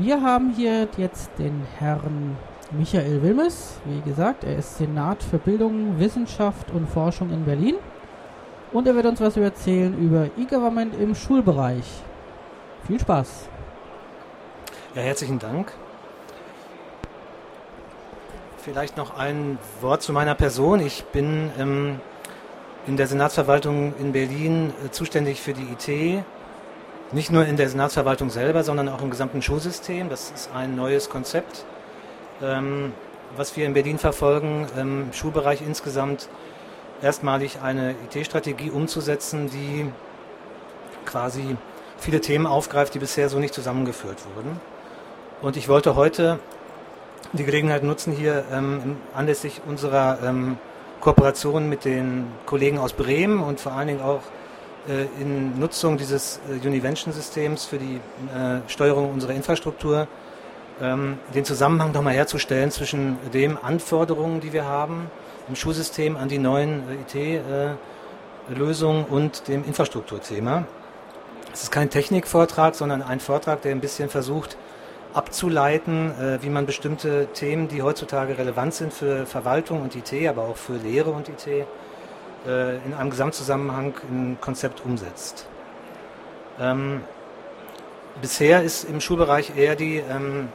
[0.00, 2.36] Wir haben hier jetzt den Herrn
[2.70, 3.80] Michael Wilmes.
[3.84, 7.74] Wie gesagt, er ist Senat für Bildung, Wissenschaft und Forschung in Berlin.
[8.72, 11.84] Und er wird uns was erzählen über E-Government im Schulbereich.
[12.86, 13.48] Viel Spaß.
[14.94, 15.72] Ja, herzlichen Dank.
[18.58, 20.78] Vielleicht noch ein Wort zu meiner Person.
[20.78, 22.00] Ich bin ähm,
[22.86, 26.24] in der Senatsverwaltung in Berlin äh, zuständig für die IT.
[27.10, 30.10] Nicht nur in der Senatsverwaltung selber, sondern auch im gesamten Schulsystem.
[30.10, 31.64] Das ist ein neues Konzept,
[32.42, 32.92] ähm,
[33.34, 36.28] was wir in Berlin verfolgen, im Schulbereich insgesamt
[37.00, 39.90] erstmalig eine IT-Strategie umzusetzen, die
[41.06, 41.56] quasi
[41.96, 44.60] viele Themen aufgreift, die bisher so nicht zusammengeführt wurden.
[45.40, 46.38] Und ich wollte heute
[47.32, 50.58] die Gelegenheit nutzen, hier ähm, anlässlich unserer ähm,
[51.00, 54.20] Kooperation mit den Kollegen aus Bremen und vor allen Dingen auch
[55.20, 57.96] in Nutzung dieses äh, Univention-Systems für die
[58.34, 60.08] äh, Steuerung unserer Infrastruktur
[60.80, 65.10] ähm, den Zusammenhang nochmal herzustellen zwischen den Anforderungen, die wir haben
[65.48, 66.82] im Schulsystem an die neuen
[67.14, 67.38] äh,
[68.48, 70.64] IT-Lösungen äh, und dem Infrastrukturthema.
[71.52, 74.56] Es ist kein Technikvortrag, sondern ein Vortrag, der ein bisschen versucht
[75.14, 80.42] abzuleiten, äh, wie man bestimmte Themen, die heutzutage relevant sind für Verwaltung und IT, aber
[80.42, 81.66] auch für Lehre und IT,
[82.46, 85.46] in einem Gesamtzusammenhang ein Konzept umsetzt.
[86.60, 87.02] Ähm,
[88.20, 90.48] bisher ist im Schulbereich eher die ähm,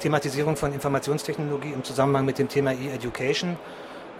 [0.00, 3.56] Thematisierung von Informationstechnologie im Zusammenhang mit dem Thema E-Education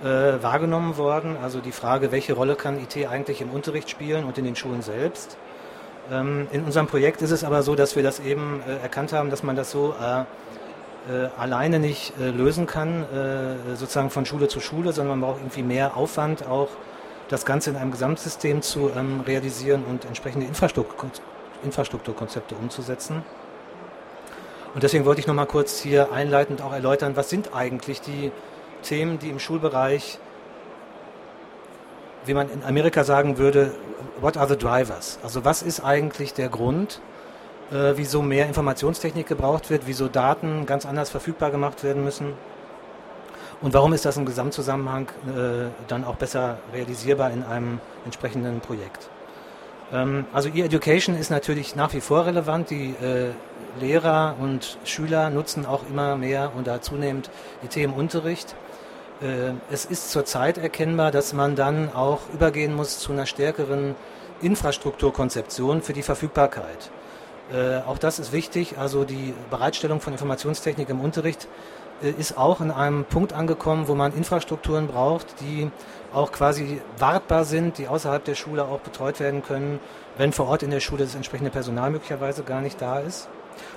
[0.03, 0.07] äh,
[0.43, 1.37] wahrgenommen worden.
[1.43, 4.83] Also die Frage, welche Rolle kann IT eigentlich im Unterricht spielen und in den Schulen
[4.83, 5.37] selbst.
[6.11, 9.31] Ähm, in unserem Projekt ist es aber so, dass wir das eben äh, erkannt haben,
[9.31, 10.25] dass man das so äh, äh
[11.39, 15.63] alleine nicht äh, lösen kann, äh, sozusagen von Schule zu Schule, sondern man braucht irgendwie
[15.63, 16.69] mehr Aufwand, auch
[17.29, 21.11] das Ganze in einem Gesamtsystem zu ähm, realisieren und entsprechende Infrastruktur,
[21.63, 23.23] Infrastrukturkonzepte umzusetzen.
[24.75, 28.33] Und deswegen wollte ich noch mal kurz hier einleitend auch erläutern, was sind eigentlich die
[28.83, 30.19] Themen, die im Schulbereich,
[32.27, 33.73] wie man in Amerika sagen würde,
[34.21, 35.19] what are the drivers?
[35.23, 37.01] Also was ist eigentlich der Grund,
[37.71, 42.35] äh, wieso mehr Informationstechnik gebraucht wird, wieso Daten ganz anders verfügbar gemacht werden müssen
[43.61, 49.09] und warum ist das im Gesamtzusammenhang äh, dann auch besser realisierbar in einem entsprechenden Projekt.
[49.93, 52.71] Ähm, also E-Education ist natürlich nach wie vor relevant.
[52.71, 53.31] Die äh,
[53.81, 57.31] Lehrer und Schüler nutzen auch immer mehr und da zunehmend
[57.65, 58.55] IT im Unterricht.
[59.23, 63.95] Äh, es ist zurzeit erkennbar, dass man dann auch übergehen muss zu einer stärkeren
[64.43, 66.91] Infrastrukturkonzeption für die Verfügbarkeit.
[67.53, 68.79] Äh, auch das ist wichtig.
[68.79, 71.47] Also die Bereitstellung von Informationstechnik im Unterricht
[72.03, 75.71] äh, ist auch in einem Punkt angekommen, wo man Infrastrukturen braucht, die
[76.13, 79.81] auch quasi wartbar sind, die außerhalb der Schule auch betreut werden können,
[80.17, 83.29] wenn vor Ort in der Schule das entsprechende Personal möglicherweise gar nicht da ist.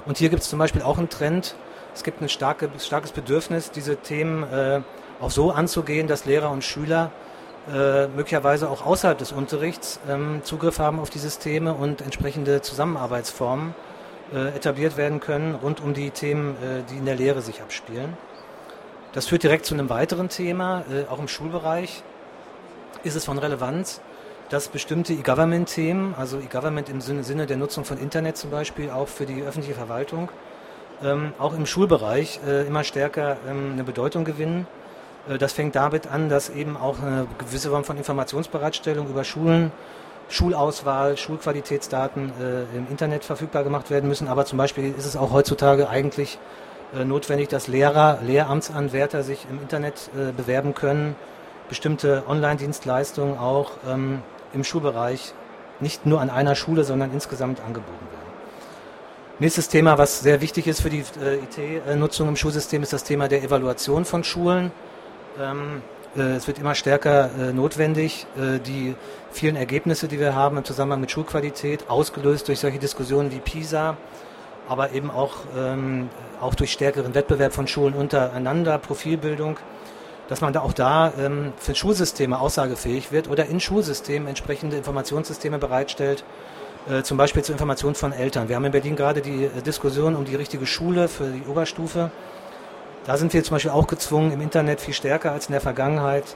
[0.05, 1.55] Und hier gibt es zum Beispiel auch einen Trend.
[1.93, 4.81] Es gibt ein starke, starkes Bedürfnis, diese Themen äh,
[5.19, 7.11] auch so anzugehen, dass Lehrer und Schüler
[7.73, 13.75] äh, möglicherweise auch außerhalb des Unterrichts ähm, Zugriff haben auf die Systeme und entsprechende Zusammenarbeitsformen
[14.33, 18.17] äh, etabliert werden können rund um die Themen, äh, die in der Lehre sich abspielen.
[19.13, 22.03] Das führt direkt zu einem weiteren Thema, äh, auch im Schulbereich
[23.03, 24.01] ist es von Relevanz,
[24.49, 29.25] dass bestimmte E-Government-Themen, also E-Government im Sinne der Nutzung von Internet zum Beispiel, auch für
[29.25, 30.29] die öffentliche Verwaltung,
[31.03, 34.67] ähm, auch im Schulbereich äh, immer stärker ähm, eine Bedeutung gewinnen.
[35.29, 39.71] Äh, das fängt damit an, dass eben auch eine gewisse Form von Informationsbereitstellung über Schulen,
[40.29, 44.27] Schulauswahl, Schulqualitätsdaten äh, im Internet verfügbar gemacht werden müssen.
[44.27, 46.37] Aber zum Beispiel ist es auch heutzutage eigentlich
[46.93, 51.15] äh, notwendig, dass Lehrer, Lehramtsanwärter sich im Internet bewerben können,
[51.69, 54.21] bestimmte Online-Dienstleistungen auch ähm,
[54.53, 55.33] im Schulbereich
[55.79, 58.27] nicht nur an einer Schule, sondern insgesamt angeboten werden.
[59.39, 63.43] Nächstes Thema, was sehr wichtig ist für die IT-Nutzung im Schulsystem, ist das Thema der
[63.43, 64.71] Evaluation von Schulen.
[65.39, 65.81] Ähm,
[66.15, 68.95] äh, es wird immer stärker äh, notwendig, äh, die
[69.31, 73.97] vielen Ergebnisse, die wir haben im Zusammenhang mit Schulqualität, ausgelöst durch solche Diskussionen wie PISA,
[74.67, 76.09] aber eben auch, ähm,
[76.41, 79.57] auch durch stärkeren Wettbewerb von Schulen untereinander, Profilbildung,
[80.27, 85.57] dass man da auch da ähm, für Schulsysteme aussagefähig wird oder in Schulsystemen entsprechende Informationssysteme
[85.57, 86.23] bereitstellt,
[87.03, 88.47] zum Beispiel zur Information von Eltern.
[88.47, 92.11] Wir haben in Berlin gerade die Diskussion um die richtige Schule für die Oberstufe.
[93.07, 96.35] Da sind wir zum Beispiel auch gezwungen, im Internet viel stärker als in der Vergangenheit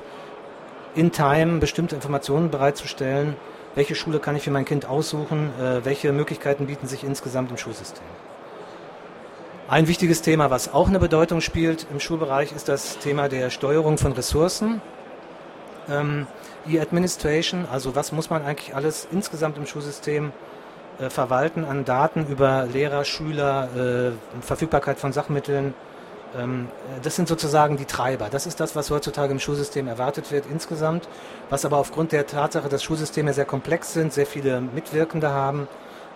[0.96, 3.36] in Time bestimmte Informationen bereitzustellen.
[3.76, 5.52] Welche Schule kann ich für mein Kind aussuchen?
[5.60, 8.06] Äh, welche Möglichkeiten bieten sich insgesamt im Schulsystem?
[9.68, 13.98] Ein wichtiges Thema, was auch eine Bedeutung spielt im Schulbereich, ist das Thema der Steuerung
[13.98, 14.82] von Ressourcen.
[15.90, 16.26] Ähm,
[16.70, 20.32] E-Administration, also was muss man eigentlich alles insgesamt im Schulsystem
[21.00, 25.74] äh, Verwalten an Daten über Lehrer, Schüler, äh, Verfügbarkeit von Sachmitteln.
[26.38, 26.68] Ähm,
[27.04, 28.30] das sind sozusagen die Treiber.
[28.30, 31.08] Das ist das, was heutzutage im Schulsystem erwartet wird insgesamt,
[31.50, 35.68] was aber aufgrund der Tatsache, dass Schulsysteme sehr komplex sind, sehr viele Mitwirkende haben,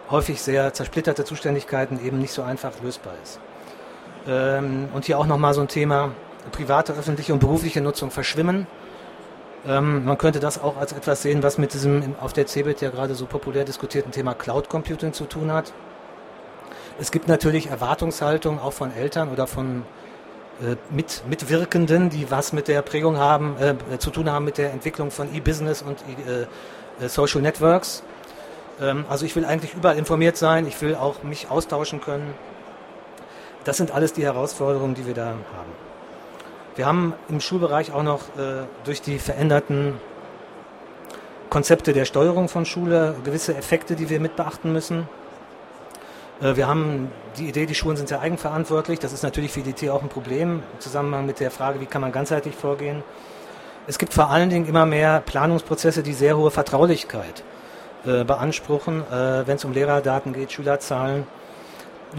[0.09, 3.39] häufig sehr zersplitterte Zuständigkeiten eben nicht so einfach lösbar ist.
[4.27, 6.11] Ähm, und hier auch nochmal so ein Thema,
[6.51, 8.67] private, öffentliche und berufliche Nutzung verschwimmen.
[9.67, 12.89] Ähm, man könnte das auch als etwas sehen, was mit diesem auf der CeBIT ja
[12.89, 15.73] gerade so populär diskutierten Thema Cloud Computing zu tun hat.
[16.99, 19.83] Es gibt natürlich Erwartungshaltung auch von Eltern oder von
[20.89, 25.11] mit, Mitwirkenden, die was mit der Prägung haben, äh, zu tun haben mit der Entwicklung
[25.11, 28.03] von E-Business und e, äh, Social Networks.
[28.81, 32.33] Ähm, also ich will eigentlich überall informiert sein, ich will auch mich austauschen können.
[33.63, 35.85] Das sind alles die Herausforderungen, die wir da haben.
[36.75, 39.93] Wir haben im Schulbereich auch noch äh, durch die veränderten
[41.49, 45.07] Konzepte der Steuerung von Schule gewisse Effekte, die wir mit beachten müssen.
[46.41, 48.99] Äh, wir haben die Idee, die Schulen sind sehr eigenverantwortlich.
[48.99, 51.85] Das ist natürlich für die IT auch ein Problem im Zusammenhang mit der Frage, wie
[51.85, 53.03] kann man ganzheitlich vorgehen.
[53.87, 57.43] Es gibt vor allen Dingen immer mehr Planungsprozesse, die sehr hohe Vertraulichkeit
[58.05, 61.27] äh, beanspruchen, äh, wenn es um Lehrerdaten geht, Schülerzahlen.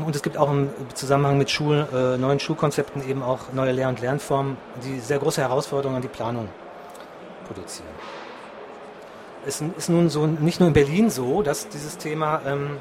[0.05, 1.87] Und es gibt auch im Zusammenhang mit Schulen,
[2.21, 6.51] neuen Schulkonzepten eben auch neue Lehr- und Lernformen, die sehr große Herausforderungen an die Planung
[7.47, 7.89] produzieren.
[9.47, 12.77] Es ist nun so, nicht nur in Berlin so, dass dieses Thema ähm,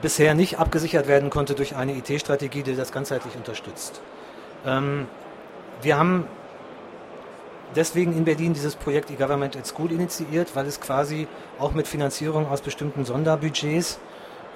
[0.00, 4.00] bisher nicht abgesichert werden konnte durch eine IT-Strategie, die das ganzheitlich unterstützt.
[4.66, 5.06] Ähm,
[5.82, 6.26] wir haben
[7.74, 11.28] deswegen in Berlin dieses Projekt E-Government at School initiiert, weil es quasi
[11.58, 13.98] auch mit Finanzierung aus bestimmten Sonderbudgets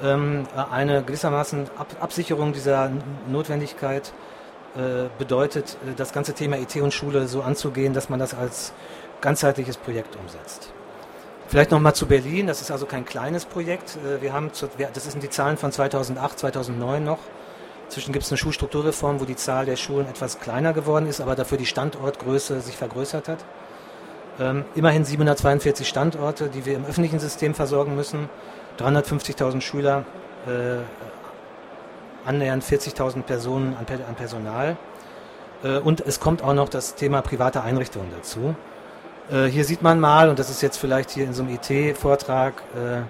[0.02, 2.90] ähm, eine gewissermaßen Ab Absicherung dieser
[3.28, 4.12] Notwendigkeit
[4.76, 8.72] äh, bedeutet, äh, das ganze Thema IT und Schule so anzugehen, dass man das als
[9.20, 10.72] ganzheitliches Projekt umsetzt.
[11.46, 13.96] Vielleicht nochmal zu Berlin, das ist also kein kleines Projekt.
[13.96, 17.18] Äh, wir haben, zu, das sind die Zahlen von 2008, 2009 noch.
[17.86, 21.34] Inzwischen gibt es eine Schulstrukturreform, wo die Zahl der Schulen etwas kleiner geworden ist, aber
[21.34, 23.44] dafür die Standortgröße sich vergrößert hat.
[24.40, 28.28] Ähm, immerhin 742 Standorte, die wir im öffentlichen System versorgen müssen.
[28.78, 30.04] 350.000 Schüler,
[30.46, 30.78] äh,
[32.26, 34.76] annähernd 40.000 Personen an, an Personal.
[35.62, 38.56] Äh, und es kommt auch noch das Thema private Einrichtungen dazu.
[39.30, 42.54] Äh, hier sieht man mal, und das ist jetzt vielleicht hier in so einem IT-Vortrag
[42.74, 43.02] äh,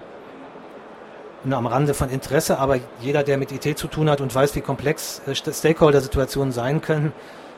[1.46, 4.54] nur am Rande von Interesse, aber jeder, der mit IT zu tun hat und weiß,
[4.54, 7.12] wie komplex äh, Stakeholder-Situationen sein können,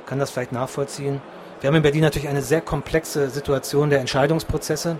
[0.06, 1.20] kann das vielleicht nachvollziehen.
[1.60, 4.98] Wir haben in Berlin natürlich eine sehr komplexe Situation der Entscheidungsprozesse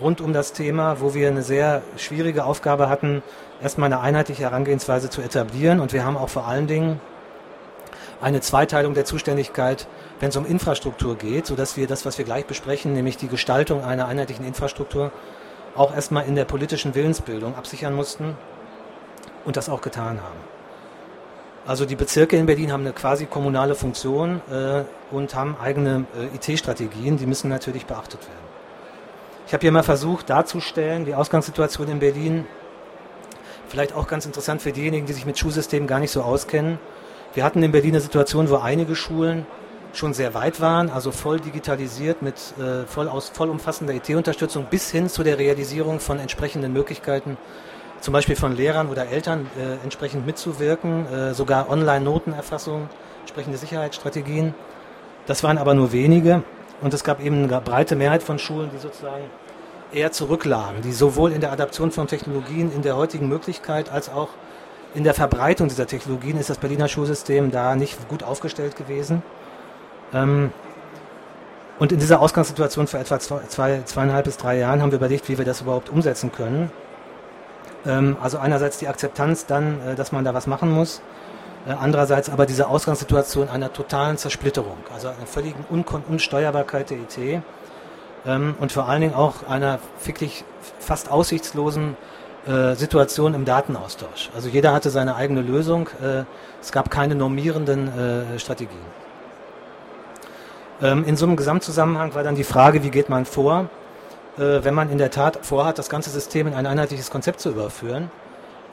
[0.00, 3.22] rund um das Thema, wo wir eine sehr schwierige Aufgabe hatten,
[3.62, 5.80] erstmal eine einheitliche Herangehensweise zu etablieren.
[5.80, 7.00] Und wir haben auch vor allen Dingen
[8.20, 9.86] eine Zweiteilung der Zuständigkeit,
[10.22, 13.82] wenn es um Infrastruktur geht, sodass wir das, was wir gleich besprechen, nämlich die Gestaltung
[13.82, 15.10] einer einheitlichen Infrastruktur,
[15.74, 18.36] auch erstmal in der politischen Willensbildung absichern mussten
[19.44, 20.38] und das auch getan haben.
[21.66, 26.36] Also die Bezirke in Berlin haben eine quasi kommunale Funktion äh, und haben eigene äh,
[26.36, 28.46] IT-Strategien, die müssen natürlich beachtet werden.
[29.48, 32.46] Ich habe hier mal versucht darzustellen, die Ausgangssituation in Berlin,
[33.66, 36.78] vielleicht auch ganz interessant für diejenigen, die sich mit Schulsystemen gar nicht so auskennen.
[37.34, 39.46] Wir hatten in Berlin eine Situation, wo einige Schulen
[39.92, 45.08] schon sehr weit waren, also voll digitalisiert mit äh, voll aus, vollumfassender IT-Unterstützung bis hin
[45.08, 47.36] zu der Realisierung von entsprechenden Möglichkeiten,
[48.00, 52.88] zum Beispiel von Lehrern oder Eltern äh, entsprechend mitzuwirken, äh, sogar Online-Notenerfassung,
[53.20, 54.54] entsprechende Sicherheitsstrategien.
[55.26, 56.42] Das waren aber nur wenige.
[56.80, 59.24] Und es gab eben eine breite Mehrheit von Schulen, die sozusagen
[59.92, 64.30] eher zurücklagen, die sowohl in der Adaption von Technologien in der heutigen Möglichkeit als auch
[64.94, 69.22] in der Verbreitung dieser Technologien ist das Berliner Schulsystem da nicht gut aufgestellt gewesen.
[70.14, 70.52] Ähm,
[71.78, 75.38] und in dieser Ausgangssituation vor etwa zwei, zweieinhalb bis drei Jahren haben wir überlegt, wie
[75.38, 76.70] wir das überhaupt umsetzen können.
[77.86, 81.02] Ähm, also einerseits die Akzeptanz dann, äh, dass man da was machen muss
[81.66, 87.42] äh, andererseits aber diese Ausgangssituation einer totalen Zersplitterung, also einer völligen Un Unsteuerbarkeit der IT
[88.26, 90.44] ähm, und vor allen Dingen auch einer wirklich
[90.80, 91.96] fast aussichtslosen
[92.46, 94.30] äh, Situation im Datenaustausch.
[94.34, 95.88] Also jeder hatte seine eigene Lösung,
[96.60, 99.01] es gab keine normierenden Strategien.
[100.82, 103.68] Ähm, in so einem Gesamtzusammenhang war dann die Frage, wie geht man vor,
[104.36, 107.50] äh, wenn man in der Tat vorhat, das ganze System in ein einheitliches Konzept zu
[107.50, 108.10] überführen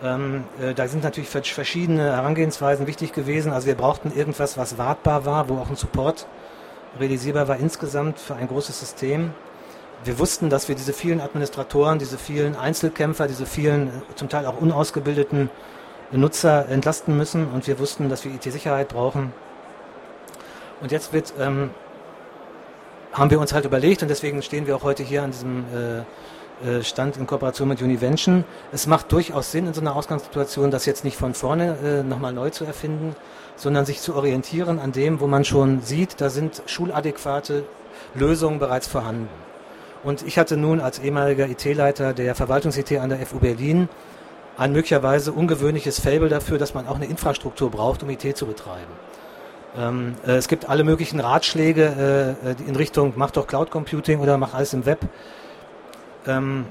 [0.01, 3.51] ähm, äh, da sind natürlich verschiedene Herangehensweisen wichtig gewesen.
[3.51, 6.25] Also wir brauchten irgendwas, was wartbar war, wo auch ein Support
[6.99, 9.31] realisierbar war insgesamt für ein großes System.
[10.05, 14.45] Wir wussten, dass wir diese vielen Administratoren, diese vielen Einzelkämpfer, diese vielen äh, zum Teil
[14.45, 15.49] auch unausgebildeten
[16.11, 19.31] Nutzer entlasten müssen und wir wussten, dass wir IT-Sicherheit brauchen.
[20.81, 21.71] Und jetzt wird, ähm,
[23.11, 26.03] haben wir uns halt überlegt und deswegen stehen wir auch heute hier an diesem äh,
[26.61, 28.43] äh, stand in Kooperation mit Univention.
[28.73, 32.33] Es macht durchaus Sinn in so einer Ausgangssituation, das jetzt nicht von vorne äh, nochmal
[32.33, 33.15] neu zu erfinden,
[33.55, 37.63] sondern sich zu orientieren an dem, wo man schon sieht, da sind schuladäquate
[38.13, 39.29] Lösungen bereits vorhanden.
[40.03, 43.87] Und ich hatte nun als ehemaliger IT-Leiter der Verwaltungs-IT an der FU Berlin
[44.57, 48.91] ein möglicherweise ungewöhnliches Fable dafür, dass man auch eine Infrastruktur braucht, um IT zu betreiben.
[49.77, 54.37] Ähm, äh, es gibt alle möglichen Ratschläge äh, in Richtung, mach doch Cloud Computing oder
[54.37, 54.99] mach alles im Web.
[56.27, 56.65] Ähm,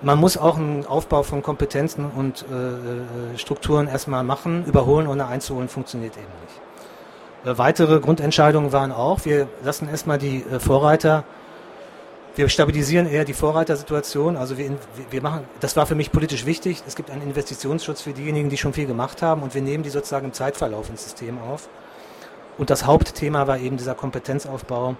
[0.00, 4.64] man muss auch einen Aufbau von Kompetenzen und äh, äh Strukturen erstmal machen.
[4.66, 7.52] Überholen ohne einzuholen funktioniert eben nicht.
[7.54, 11.24] Äh, weitere Grundentscheidungen waren auch, wir lassen erstmal die äh, Vorreiter
[12.34, 14.36] wir stabilisieren eher die Vorreitersituation.
[14.36, 14.70] Also wir,
[15.10, 16.82] wir machen, das war für mich politisch wichtig.
[16.86, 19.90] Es gibt einen Investitionsschutz für diejenigen, die schon viel gemacht haben und wir nehmen die
[19.90, 21.68] sozusagen im Zeitverlauf ins System auf.
[22.58, 24.96] Und das Hauptthema war eben dieser Kompetenzaufbau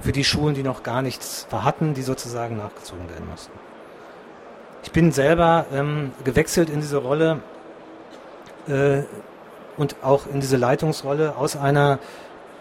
[0.00, 3.52] für die Schulen, die noch gar nichts hatten, die sozusagen nachgezogen werden mussten.
[4.84, 7.40] Ich bin selber ähm, gewechselt in diese Rolle
[8.68, 9.02] äh,
[9.76, 11.98] und auch in diese Leitungsrolle aus einer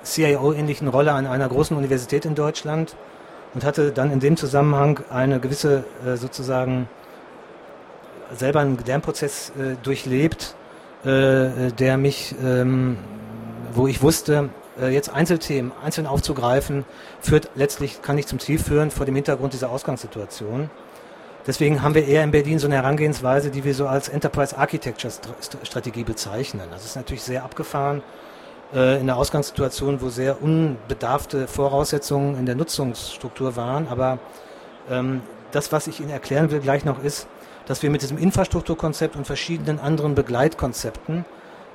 [0.03, 2.95] CIO-ähnlichen Rolle an einer großen Universität in Deutschland
[3.57, 6.87] und hatte dann in dem Zusammenhang eine gewisse äh, sozusagen
[8.31, 10.53] selber einen Lernprozess äh, durchlebt,
[11.03, 12.99] äh, der mich, ähm,
[13.73, 14.49] wo ich wusste,
[14.91, 16.85] jetzt Einzelthemen einzeln aufzugreifen,
[17.19, 20.69] führt letztlich, kann nicht zum Ziel führen vor dem Hintergrund dieser Ausgangssituation.
[21.47, 25.11] Deswegen haben wir eher in Berlin so eine Herangehensweise, die wir so als Enterprise Architecture
[25.63, 26.67] Strategie bezeichnen.
[26.69, 28.03] Das ist natürlich sehr abgefahren
[28.73, 33.87] in der Ausgangssituation, wo sehr unbedarfte Voraussetzungen in der Nutzungsstruktur waren.
[33.87, 34.19] Aber
[34.89, 35.21] ähm,
[35.51, 37.27] das, was ich Ihnen erklären will gleich noch, ist,
[37.65, 41.25] dass wir mit diesem Infrastrukturkonzept und verschiedenen anderen Begleitkonzepten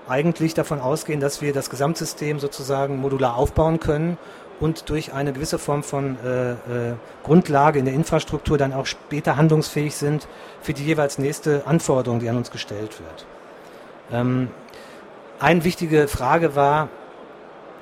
[0.08, 4.18] eigentlich davon ausgehen, dass wir das Gesamtsystem sozusagen modular aufbauen können
[4.58, 6.56] und durch eine gewisse Form von äh, äh,
[7.25, 10.28] Grundlage in der Infrastruktur dann auch später handlungsfähig sind
[10.61, 13.26] für die jeweils nächste Anforderung, die an uns gestellt wird.
[14.12, 14.49] Ähm,
[15.42, 16.88] eine wichtige Frage war,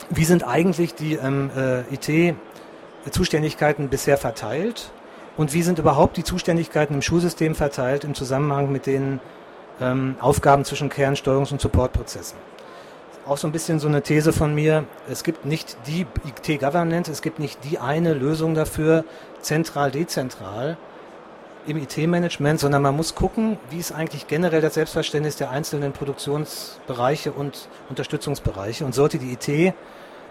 [0.09, 4.90] wie sind eigentlich die ähm, äh, IT-Zuständigkeiten bisher verteilt?
[5.37, 9.21] Und wie sind überhaupt die Zuständigkeiten im Schulsystem verteilt im Zusammenhang mit den
[9.81, 12.38] ähm, Aufgaben zwischen Kern-, Steuerungs- und Supportprozessen.
[13.26, 17.23] Auch so ein bisschen so eine These von mir, es gibt nicht die IT-Governance, es
[17.23, 19.05] gibt nicht die eine Lösung dafür,
[19.40, 20.76] zentral, dezentral,
[21.67, 27.33] im IT-Management, sondern man muss gucken, wie ist eigentlich generell das Selbstverständnis der einzelnen Produktionsbereiche
[27.33, 29.75] und Unterstützungsbereiche und sollte die IT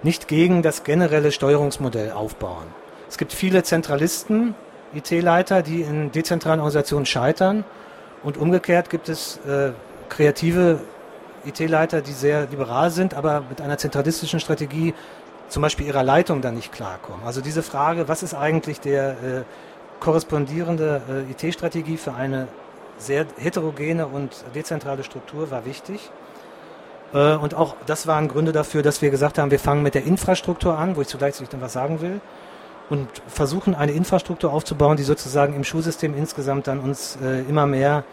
[0.02, 2.68] nicht gegen das generelle Steuerungsmodell aufbauen.
[3.10, 4.56] Es gibt viele Zentralisten,
[4.94, 7.64] IT-Leiter, die in dezentralen Organisationen scheitern
[8.24, 9.72] und umgekehrt gibt es äh,
[10.10, 10.80] kreative
[11.46, 14.94] IT-Leiter, die sehr liberal sind, aber mit einer zentralistischen Strategie
[15.48, 17.26] zum Beispiel ihrer Leitung dann nicht klarkommen.
[17.26, 19.44] Also diese Frage, was ist eigentlich der äh,
[20.00, 22.48] korrespondierende äh, IT-Strategie für eine
[22.98, 26.10] sehr heterogene und dezentrale Struktur war wichtig.
[27.14, 30.04] Äh, und auch das waren Gründe dafür, dass wir gesagt haben, wir fangen mit der
[30.04, 32.22] Infrastruktur an, wo ich zugleich dann was sagen will,
[32.90, 38.04] und versuchen eine Infrastruktur aufzubauen, die sozusagen im Schulsystem insgesamt dann uns äh, immer mehr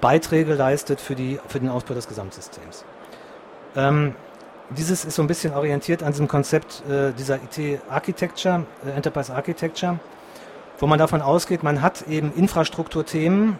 [0.00, 2.84] Beiträge leistet für, die, für den Ausbau des Gesamtsystems.
[3.76, 4.14] Ähm,
[4.70, 9.98] dieses ist so ein bisschen orientiert an diesem Konzept äh, dieser IT-Architecture, äh, Enterprise Architecture
[10.78, 13.58] wo man davon ausgeht, man hat eben Infrastrukturthemen,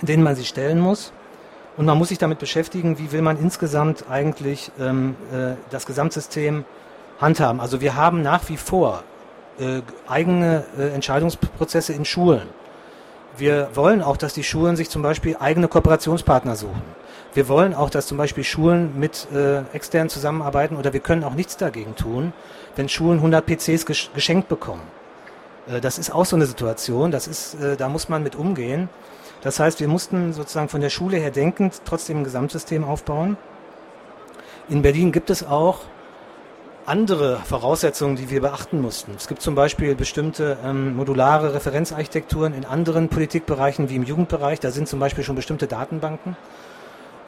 [0.00, 1.12] denen man sich stellen muss.
[1.76, 6.64] Und man muss sich damit beschäftigen, wie will man insgesamt eigentlich ähm, äh, das Gesamtsystem
[7.18, 7.60] handhaben.
[7.60, 9.04] Also wir haben nach wie vor
[9.58, 12.48] äh, eigene äh, Entscheidungsprozesse in Schulen.
[13.36, 16.82] Wir wollen auch, dass die Schulen sich zum Beispiel eigene Kooperationspartner suchen.
[17.32, 21.34] Wir wollen auch, dass zum Beispiel Schulen mit äh, externen zusammenarbeiten oder wir können auch
[21.34, 22.34] nichts dagegen tun,
[22.76, 24.82] wenn Schulen 100 PCs geschenkt bekommen.
[25.68, 28.88] Äh, das ist auch so eine Situation, das ist, äh, da muss man mit umgehen.
[29.42, 33.36] Das heißt, wir mussten sozusagen von der Schule her denkend trotzdem ein Gesamtsystem aufbauen.
[34.68, 35.80] In Berlin gibt es auch
[36.86, 39.12] andere Voraussetzungen, die wir beachten mussten.
[39.16, 44.60] Es gibt zum Beispiel bestimmte ähm, modulare Referenzarchitekturen in anderen Politikbereichen wie im Jugendbereich.
[44.60, 46.36] Da sind zum Beispiel schon bestimmte Datenbanken.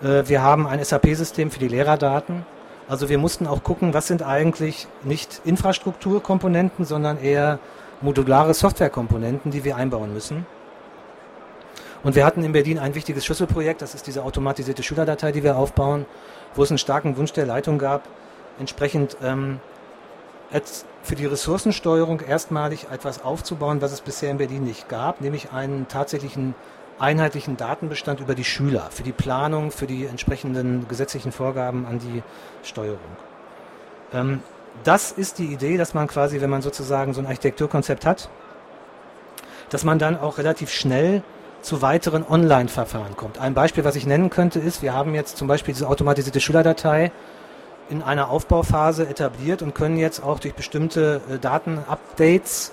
[0.02, 2.46] Äh, wir haben ein SAP-System für die Lehrerdaten.
[2.88, 7.58] Also wir mussten auch gucken, was sind eigentlich nicht Infrastrukturkomponenten, sondern eher
[8.00, 10.46] modulare Softwarekomponenten, die wir einbauen müssen.
[12.02, 15.56] Und wir hatten in Berlin ein wichtiges Schlüsselprojekt, das ist diese automatisierte Schülerdatei, die wir
[15.56, 16.04] aufbauen,
[16.54, 18.06] wo es einen starken Wunsch der Leitung gab,
[18.58, 19.58] entsprechend ähm,
[21.02, 25.88] für die Ressourcensteuerung erstmalig etwas aufzubauen, was es bisher in Berlin nicht gab, nämlich einen
[25.88, 26.54] tatsächlichen
[26.98, 32.22] einheitlichen Datenbestand über die Schüler, für die Planung, für die entsprechenden gesetzlichen Vorgaben an die
[32.62, 33.00] Steuerung.
[34.12, 34.42] Ähm,
[34.82, 38.28] das ist die Idee, dass man quasi, wenn man sozusagen so ein Architekturkonzept hat,
[39.70, 41.22] dass man dann auch relativ schnell
[41.62, 43.38] zu weiteren Online-Verfahren kommt.
[43.38, 47.10] Ein Beispiel, was ich nennen könnte, ist, wir haben jetzt zum Beispiel diese automatisierte Schülerdatei
[47.88, 52.72] in einer Aufbauphase etabliert und können jetzt auch durch bestimmte äh, Datenupdates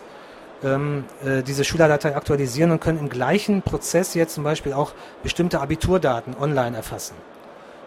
[0.64, 4.94] ähm, äh, diese Schülerdatei aktualisieren und können im gleichen Prozess jetzt zum Beispiel auch
[5.24, 7.16] bestimmte Abiturdaten online erfassen.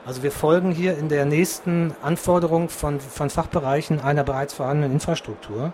[0.06, 5.72] Also wir folgen hier in der nächsten Anforderung von, von Fachbereichen einer bereits vorhandenen Infrastruktur.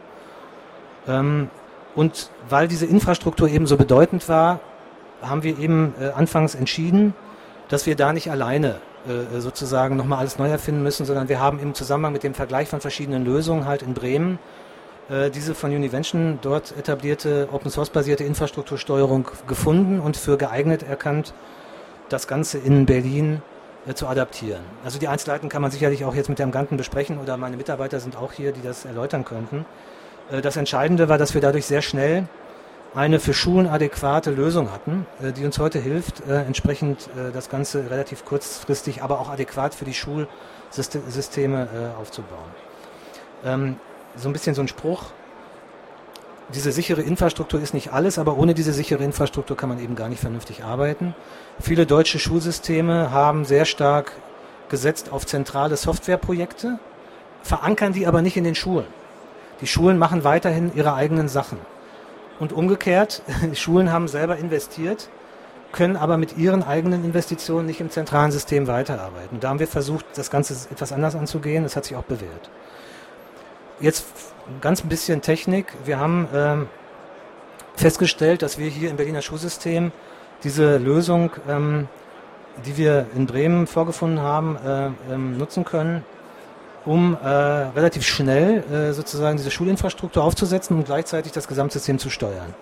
[1.09, 1.51] Ähm,
[1.97, 4.61] und weil diese Infrastruktur eben so bedeutend war,
[5.21, 7.15] haben wir eben äh, anfangs entschieden,
[7.69, 8.77] dass wir da nicht alleine
[9.09, 12.69] äh, sozusagen nochmal alles neu erfinden müssen, sondern wir haben im Zusammenhang mit dem Vergleich
[12.69, 14.39] von verschiedenen Lösungen halt in Bremen
[15.11, 21.35] äh, diese von Univention dort etablierte Open Source basierte Infrastruktursteuerung gefunden und für geeignet erkannt,
[22.09, 23.60] das Ganze in Berlin äh,
[23.95, 24.63] zu adaptieren.
[24.85, 27.99] Also die Einzelheiten kann man sicherlich auch jetzt mit Herrn Ganten besprechen oder meine Mitarbeiter
[27.99, 29.65] sind auch hier, die das erläutern könnten.
[30.31, 32.29] Äh, das Entscheidende war, dass wir dadurch sehr schnell
[32.95, 37.49] eine für Schulen adäquate Lösung hatten, äh, die uns heute hilft, äh, entsprechend äh, das
[37.49, 42.51] Ganze relativ kurzfristig, aber auch adäquat für die Schulsysteme aufzubauen.
[43.45, 43.77] Ähm,
[44.17, 45.05] so ein bisschen so ein Spruch,
[46.55, 50.09] diese sichere Infrastruktur ist nicht alles, aber ohne diese sichere Infrastruktur kann man eben gar
[50.09, 51.15] nicht vernünftig arbeiten.
[51.61, 54.13] Viele deutsche Schulsysteme haben sehr stark
[54.69, 56.79] gesetzt auf zentrale Softwareprojekte,
[57.43, 58.87] verankern die aber nicht in den Schulen.
[59.61, 61.59] Die Schulen machen weiterhin ihre eigenen Sachen.
[62.39, 63.23] Und umgekehrt,
[63.55, 65.09] Schulen haben selber investiert,
[65.73, 69.39] können aber mit ihren eigenen Investitionen nicht im zentralen System weiterarbeiten.
[69.41, 71.63] Da haben wir versucht, das Ganze etwas anders anzugehen.
[71.63, 72.51] Das hat sich auch bewährt.
[73.81, 74.05] Jetzt
[74.61, 75.73] ganz ein bisschen Technik.
[75.87, 76.69] Wir haben ähm,
[77.77, 79.91] festgestellt, dass wir hier im Berliner Schulsystem
[80.45, 81.89] diese Lösung, ähm,
[82.67, 86.05] die wir in Bremen vorgefunden haben, äh, ähm, nutzen können,
[86.85, 92.55] um äh, relativ schnell äh, sozusagen diese Schulinfrastruktur aufzusetzen und gleichzeitig das Gesamtsystem zu steuern.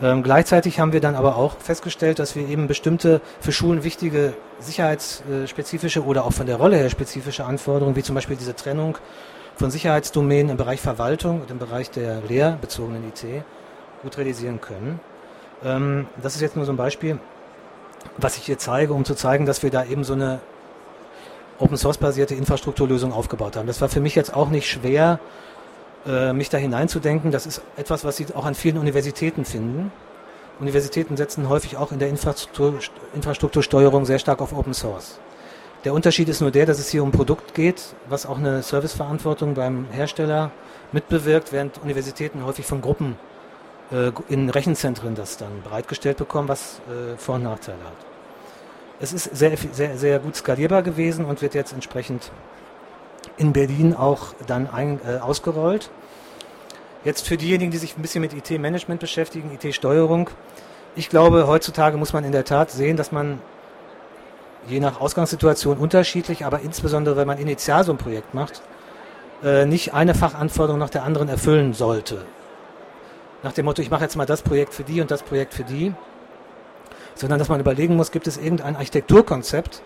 [0.00, 4.32] Ähm, gleichzeitig haben wir dann aber auch festgestellt, dass wir eben bestimmte für Schulen wichtige
[4.58, 8.96] sicherheitsspezifische oder auch von der Rolle her spezifische Anforderungen, wie zum Beispiel diese Trennung
[9.56, 13.24] von Sicherheitsdomänen im Bereich Verwaltung und im Bereich der lehrbezogenen IT
[14.02, 15.00] gut realisieren können.
[15.64, 17.18] Ähm, das ist jetzt nur so ein Beispiel,
[18.18, 20.40] was ich hier zeige, um zu zeigen, dass wir da eben so eine
[21.58, 23.66] Open Source basierte Infrastrukturlösung aufgebaut haben.
[23.66, 25.18] Das war für mich jetzt auch nicht schwer,
[26.06, 27.30] äh, mich da hineinzudenken.
[27.30, 29.90] Das ist etwas, was Sie auch an vielen Universitäten finden.
[30.60, 32.78] Universitäten setzen häufig auch in der Infrastruktur,
[33.14, 35.18] Infrastruktursteuerung sehr stark auf Open Source.
[35.86, 38.60] Der Unterschied ist nur der, dass es hier um ein Produkt geht, was auch eine
[38.60, 40.50] Serviceverantwortung beim Hersteller
[40.90, 43.14] mitbewirkt, während Universitäten häufig von Gruppen
[43.92, 47.94] äh, in Rechenzentren das dann bereitgestellt bekommen, was äh, Vor- und Nachteile hat.
[48.98, 52.32] Es ist sehr, sehr, sehr gut skalierbar gewesen und wird jetzt entsprechend
[53.36, 55.88] in Berlin auch dann ein, äh, ausgerollt.
[57.04, 60.30] Jetzt für diejenigen, die sich ein bisschen mit IT-Management beschäftigen, IT-Steuerung.
[60.96, 63.40] Ich glaube, heutzutage muss man in der Tat sehen, dass man
[64.68, 68.62] je nach Ausgangssituation unterschiedlich, aber insbesondere wenn man initial so ein Projekt macht,
[69.42, 72.24] äh, nicht eine Fachanforderung nach der anderen erfüllen sollte.
[73.42, 75.64] Nach dem Motto, ich mache jetzt mal das Projekt für die und das Projekt für
[75.64, 75.94] die,
[77.14, 79.82] sondern dass man überlegen muss, gibt es irgendein Architekturkonzept,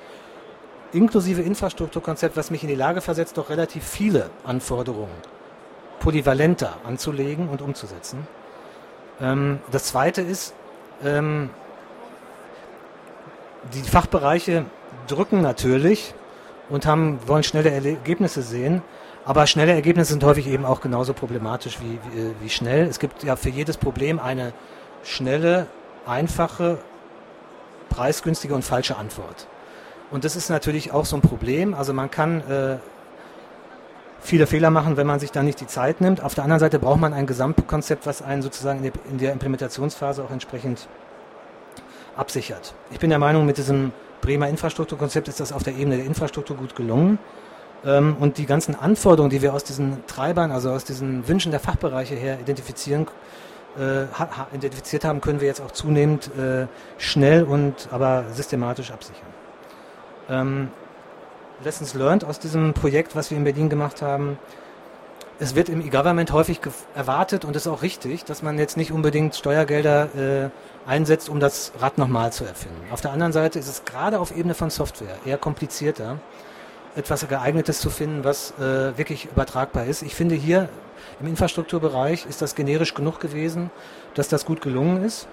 [0.92, 5.14] inklusive Infrastrukturkonzept, was mich in die Lage versetzt, doch relativ viele Anforderungen
[6.00, 8.26] polyvalenter anzulegen und umzusetzen.
[9.20, 10.54] Ähm, das Zweite ist,
[11.04, 11.50] ähm,
[13.74, 14.64] die Fachbereiche
[15.06, 16.14] drücken natürlich
[16.68, 18.82] und haben, wollen schnelle Ergebnisse sehen,
[19.24, 22.86] aber schnelle Ergebnisse sind häufig eben auch genauso problematisch wie, wie, wie schnell.
[22.86, 24.52] Es gibt ja für jedes Problem eine
[25.02, 25.66] schnelle,
[26.06, 26.78] einfache
[27.90, 29.46] preisgünstige und falsche Antwort.
[30.10, 31.74] Und das ist natürlich auch so ein Problem.
[31.74, 32.78] Also man kann äh,
[34.20, 36.22] viele Fehler machen, wenn man sich dann nicht die Zeit nimmt.
[36.22, 40.24] Auf der anderen Seite braucht man ein Gesamtkonzept, was einen sozusagen in, in der Implementationsphase
[40.24, 40.88] auch entsprechend
[42.16, 42.74] absichert.
[42.90, 46.56] Ich bin der Meinung, mit diesem Bremer Infrastrukturkonzept ist das auf der Ebene der Infrastruktur
[46.56, 47.18] gut gelungen.
[47.84, 51.60] Ähm, und die ganzen Anforderungen, die wir aus diesen Treibern, also aus diesen Wünschen der
[51.60, 53.06] Fachbereiche her identifizieren
[53.78, 54.04] äh,
[54.52, 56.66] identifiziert haben, können wir jetzt auch zunehmend äh,
[56.98, 59.28] schnell und aber systematisch absichern.
[60.28, 60.68] Ähm,
[61.62, 64.38] Lessons learned aus diesem Projekt, was wir in Berlin gemacht haben.
[65.42, 66.60] Es wird im E-Government häufig
[66.94, 70.50] erwartet und ist auch richtig, dass man jetzt nicht unbedingt Steuergelder äh,
[70.86, 72.76] einsetzt, um das Rad nochmal zu erfinden.
[72.90, 76.18] Auf der anderen Seite ist es gerade auf Ebene von Software eher komplizierter,
[76.94, 80.02] etwas geeignetes zu finden, was äh, wirklich übertragbar ist.
[80.02, 80.68] Ich finde hier
[81.20, 83.70] im Infrastrukturbereich ist das generisch genug gewesen,
[84.12, 85.26] dass das gut gelungen ist.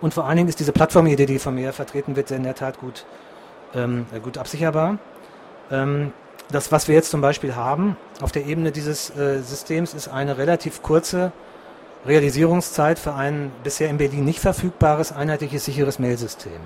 [0.00, 2.80] Und vor allen Dingen ist diese Plattformidee, die von mir vertreten wird, in der Tat
[2.80, 3.06] gut,
[3.72, 4.98] ähm, gut absicherbar.
[5.70, 6.12] Ähm,
[6.50, 10.38] das, was wir jetzt zum Beispiel haben auf der Ebene dieses äh, Systems, ist eine
[10.38, 11.32] relativ kurze
[12.06, 16.60] Realisierungszeit für ein bisher in Berlin nicht verfügbares einheitliches sicheres Mailsystem.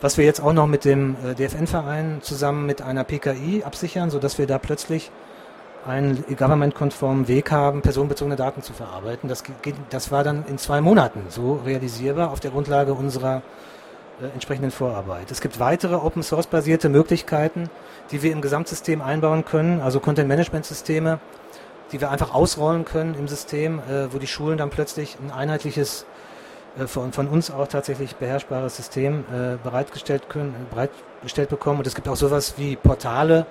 [0.00, 4.38] Was wir jetzt auch noch mit dem äh, DFN-Verein zusammen mit einer PKI absichern, sodass
[4.38, 5.10] wir da plötzlich
[5.86, 9.28] einen government-konformen Weg haben, personenbezogene Daten zu verarbeiten.
[9.28, 9.42] Das,
[9.90, 13.42] das war dann in zwei Monaten so realisierbar auf der Grundlage unserer
[14.20, 15.30] äh, entsprechenden Vorarbeit.
[15.30, 17.68] Es gibt weitere Open-Source-basierte Möglichkeiten,
[18.12, 21.18] die wir im Gesamtsystem einbauen können, also Content-Management-Systeme,
[21.90, 26.06] die wir einfach ausrollen können im System, äh, wo die Schulen dann plötzlich ein einheitliches,
[26.78, 31.78] äh, von, von, uns auch tatsächlich beherrschbares System äh, bereitgestellt, können, bereitgestellt bekommen.
[31.78, 33.46] Und es gibt auch sowas wie Portale,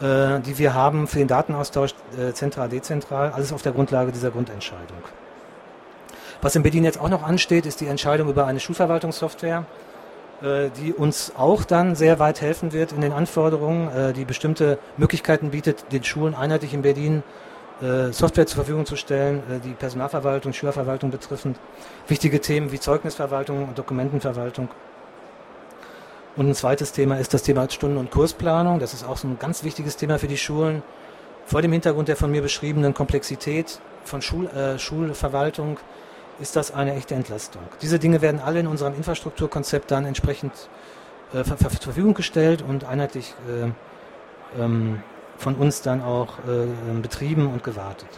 [0.00, 1.94] die wir haben für den Datenaustausch
[2.32, 4.98] zentral, dezentral, alles auf der Grundlage dieser Grundentscheidung.
[6.42, 9.64] Was in Berlin jetzt auch noch ansteht, ist die Entscheidung über eine Schulverwaltungssoftware,
[10.42, 14.78] äh, die uns auch dann sehr weit helfen wird in den Anforderungen, äh, die bestimmte
[14.96, 17.22] Möglichkeiten bietet, den Schulen einheitlich in Berlin
[17.80, 21.60] äh, Software zur Verfügung zu stellen, die Personalverwaltung, Schülerverwaltung betreffend.
[22.08, 24.68] Wichtige Themen wie Zeugnisverwaltung und Dokumentenverwaltung.
[26.34, 28.80] Und ein zweites Thema ist das Thema Stunden- und Kursplanung.
[28.80, 30.82] Das ist auch so ein ganz wichtiges Thema für die Schulen.
[31.46, 35.78] Vor dem Hintergrund der von mir beschriebenen Komplexität von Schul, äh, Schulverwaltung
[36.42, 37.62] ist das eine echte Entlastung.
[37.80, 40.52] Diese Dinge werden alle in unserem Infrastrukturkonzept dann entsprechend
[41.32, 45.02] äh, zur Verfügung gestellt und einheitlich äh, ähm,
[45.38, 48.08] von uns dann auch äh, betrieben und gewartet.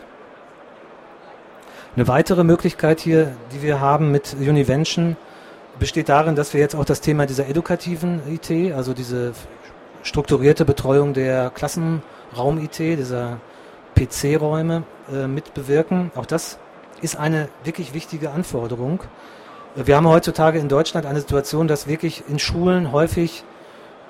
[1.95, 5.17] Eine weitere Möglichkeit hier, die wir haben mit Univention,
[5.79, 9.33] besteht darin, dass wir jetzt auch das Thema dieser edukativen IT, also diese
[10.03, 13.39] strukturierte Betreuung der Klassenraum-IT, dieser
[13.95, 14.83] PC-Räume
[15.13, 16.11] äh, mit bewirken.
[16.15, 16.59] Auch das
[17.05, 19.01] ist eine wirklich wichtige Anforderung.
[19.77, 23.45] Wir haben heutzutage in Deutschland eine Situation, dass wirklich in Schulen häufig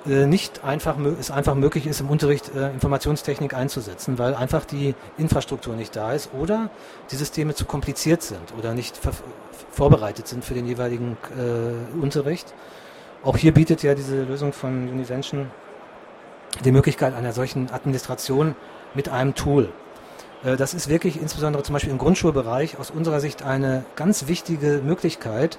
[0.07, 4.95] äh, nicht einfach es einfach möglich ist, im Unterricht äh, Informationstechnik einzusetzen, weil einfach die
[5.17, 6.69] Infrastruktur nicht da ist oder
[7.11, 8.99] die Systeme zu kompliziert sind oder nicht
[9.71, 12.53] vorbereitet sind für den jeweiligen äh, Unterricht.
[13.23, 15.49] Auch hier bietet ja diese Lösung von Univention
[16.63, 18.55] die Möglichkeit einer solchen Administration
[18.93, 19.69] mit einem Tool.
[20.43, 24.81] Äh, das ist wirklich insbesondere zum Beispiel im Grundschulbereich aus unserer Sicht eine ganz wichtige
[24.83, 25.57] Möglichkeit,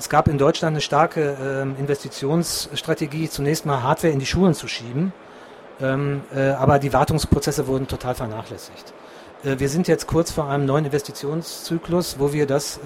[0.00, 4.66] es gab in Deutschland eine starke ähm, Investitionsstrategie, zunächst mal Hardware in die Schulen zu
[4.66, 5.12] schieben,
[5.78, 8.94] ähm, äh, aber die Wartungsprozesse wurden total vernachlässigt.
[9.44, 12.80] Äh, wir sind jetzt kurz vor einem neuen Investitionszyklus, wo wir das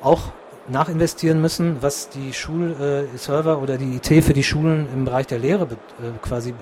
[0.00, 0.20] auch
[0.68, 5.38] nachinvestieren müssen, was die Schulserver äh, oder die IT für die Schulen im Bereich der
[5.38, 6.52] Lehre äh, quasi äh,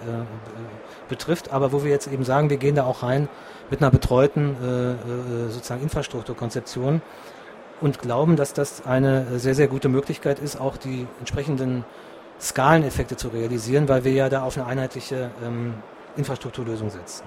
[1.09, 3.29] betrifft, aber wo wir jetzt eben sagen, wir gehen da auch rein
[3.71, 4.57] mit einer betreuten
[5.49, 7.01] sozusagen Infrastrukturkonzeption
[7.81, 11.85] und glauben, dass das eine sehr, sehr gute Möglichkeit ist, auch die entsprechenden
[12.40, 15.75] Skaleneffekte zu realisieren, weil wir ja da auf eine einheitliche ähm,
[16.17, 17.25] Infrastrukturlösung setzen.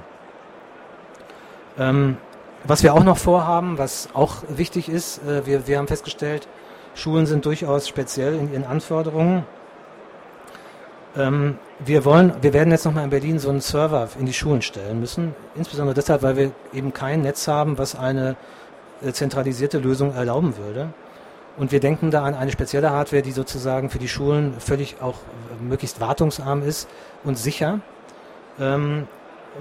[1.79, 2.17] Ähm,
[2.63, 6.47] was wir auch noch vorhaben, was auch wichtig ist, wir, wir haben festgestellt,
[6.97, 9.45] Schulen sind durchaus speziell in ihren Anforderungen.
[11.15, 14.63] Ähm, wir wollen, wir werden jetzt nochmal in Berlin so einen Server in die Schulen
[14.63, 18.35] stellen müssen, insbesondere deshalb, weil wir eben kein Netz haben, was eine
[19.03, 20.89] äh, zentralisierte Lösung erlauben würde.
[21.55, 25.15] Und wir denken da an eine spezielle Hardware, die sozusagen für die Schulen völlig auch
[25.15, 26.89] äh, möglichst wartungsarm ist
[27.23, 27.79] und sicher.
[28.59, 29.07] Ähm,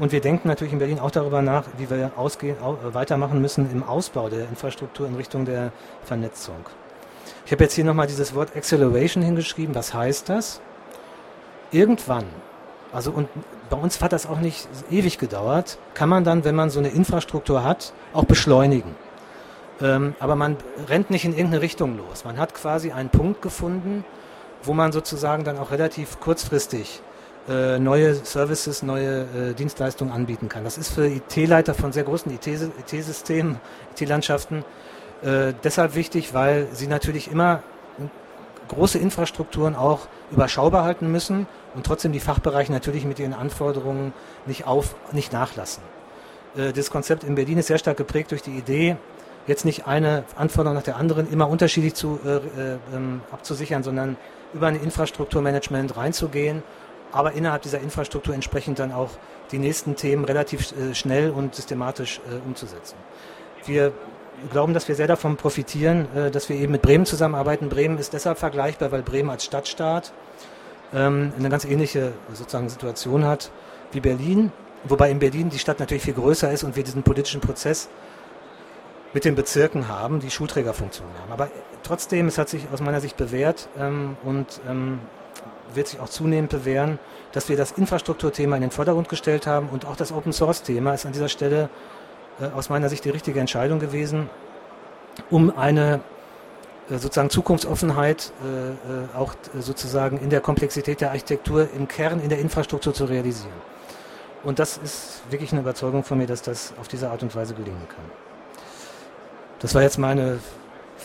[0.01, 3.71] und wir denken natürlich in Berlin auch darüber nach, wie wir ausgehen, äh, weitermachen müssen
[3.71, 5.71] im Ausbau der Infrastruktur in Richtung der
[6.03, 6.65] Vernetzung.
[7.45, 9.75] Ich habe jetzt hier nochmal dieses Wort Acceleration hingeschrieben.
[9.75, 10.61] Was heißt das?
[11.71, 12.25] Irgendwann,
[12.93, 13.29] also und
[13.69, 16.89] bei uns hat das auch nicht ewig gedauert, kann man dann, wenn man so eine
[16.89, 18.95] Infrastruktur hat, auch beschleunigen.
[19.81, 20.57] Ähm, aber man
[20.89, 22.25] rennt nicht in irgendeine Richtung los.
[22.25, 24.05] Man hat quasi einen Punkt gefunden,
[24.63, 27.01] wo man sozusagen dann auch relativ kurzfristig
[27.49, 30.65] äh, neue Services, neue äh, Dienstleistungen anbieten kann.
[30.65, 33.61] Das ist für IT-Leiter von sehr großen IT-Systemen,
[33.95, 34.65] IT-Landschaften
[35.23, 37.63] äh, deshalb wichtig, weil sie natürlich immer
[38.69, 44.13] große Infrastrukturen auch überschaubar halten müssen und trotzdem die Fachbereiche natürlich mit ihren Anforderungen
[44.47, 45.83] nicht, auf, nicht nachlassen.
[46.57, 48.97] Äh, das Konzept in Berlin ist sehr stark geprägt durch die Idee,
[49.47, 54.17] jetzt nicht eine Anforderung nach der anderen immer unterschiedlich zu, äh, äh, ähm, abzusichern, sondern
[54.53, 56.63] über ein Infrastrukturmanagement reinzugehen,
[57.13, 59.11] aber innerhalb dieser Infrastruktur entsprechend dann auch
[59.53, 62.97] die nächsten Themen relativ äh, schnell und systematisch äh, umzusetzen.
[63.65, 63.93] Wir
[64.51, 67.69] glauben, dass wir sehr davon profitieren, äh, dass wir eben mit Bremen zusammenarbeiten.
[67.69, 70.13] Bremen ist deshalb vergleichbar, weil Bremen als Stadtstaat
[70.95, 73.51] ähm, eine ganz ähnliche sozusagen Situation hat
[73.93, 74.53] wie Berlin,
[74.85, 77.89] wobei in Berlin die Stadt natürlich viel größer ist und wir diesen politischen Prozess
[79.13, 81.33] mit den Bezirken haben, die Schulträgerfunktion haben.
[81.33, 81.49] Aber
[81.83, 84.99] trotzdem, es hat sich aus meiner Sicht bewährt ähm, und ähm,
[85.75, 86.99] wird sich auch zunehmend bewähren,
[87.33, 90.95] dass wir das Infrastrukturthema in den Vordergrund gestellt haben und auch das Open Source Thema
[90.95, 91.69] ist an dieser Stelle
[92.55, 94.29] aus meiner Sicht die richtige Entscheidung gewesen,
[95.31, 96.01] um eine
[96.91, 98.75] äh, sozusagen Zukunftsoffenheit äh, äh,
[99.17, 103.77] auch sozusagen in der Komplexität der Architektur im Kern in der Infrastruktur zu realisieren.
[104.45, 107.55] Und das ist wirklich eine Überzeugung von mir, dass das auf diese Art und Weise
[107.55, 108.05] gelingen kann.
[109.59, 110.39] Das war jetzt meine,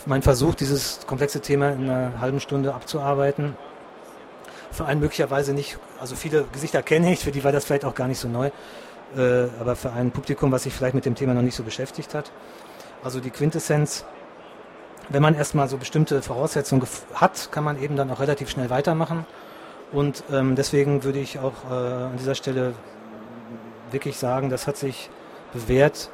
[0.06, 3.56] mein Versuch, dieses komplexe Thema in einer halben Stunde abzuarbeiten.
[4.72, 7.96] Für einen möglicherweise nicht, also viele Gesichter kenne ich, für die war das vielleicht auch
[7.96, 8.52] gar nicht so neu,
[9.18, 12.14] äh, aber für ein Publikum, was sich vielleicht mit dem Thema noch nicht so beschäftigt
[12.14, 12.32] hat.
[13.04, 14.06] Also die Quintessenz
[15.14, 19.26] wenn man erstmal so bestimmte Voraussetzungen hat, kann man eben dann auch relativ schnell weitermachen.
[19.92, 22.74] Und ähm, deswegen würde ich auch äh, an dieser Stelle
[23.92, 25.10] wirklich sagen, das hat sich
[25.54, 26.10] bewährt,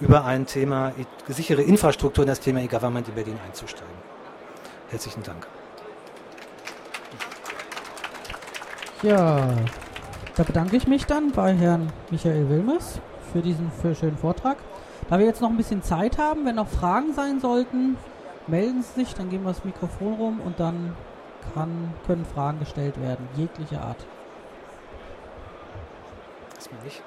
[0.00, 0.92] über ein Thema
[1.28, 3.92] sichere Infrastruktur in das Thema E-Government in Berlin einzusteigen.
[4.88, 5.46] Herzlichen Dank.
[9.02, 9.50] Ja,
[10.40, 12.98] da bedanke ich mich dann bei Herrn Michael Wilmes
[13.30, 14.56] für diesen für schönen Vortrag.
[15.10, 17.98] Da wir jetzt noch ein bisschen Zeit haben, wenn noch Fragen sein sollten,
[18.46, 20.96] melden Sie sich, dann geben wir das Mikrofon rum und dann
[21.52, 24.06] kann, können Fragen gestellt werden, jeglicher Art.
[26.56, 27.02] Erstmal nicht.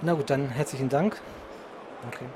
[0.00, 1.20] Na gut, dann herzlichen Dank.
[2.08, 2.26] Okay.